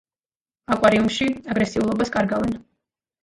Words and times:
აკვარიუმში 0.75 1.27
აგრესიულობას 1.55 2.13
კარგავენ. 2.17 2.57